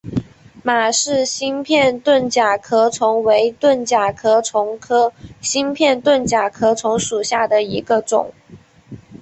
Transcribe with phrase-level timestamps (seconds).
[0.63, 8.33] 马氏新片盾介壳虫为盾介壳虫科新片盾介壳虫属下的一个种。